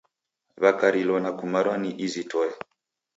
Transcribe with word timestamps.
Wakarilwa 0.57 1.19
na 1.23 1.31
kumarwa 1.37 1.75
ni 1.81 1.89
izi 2.05 2.23
toe. 2.31 2.51